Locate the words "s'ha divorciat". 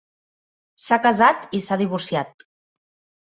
1.65-2.43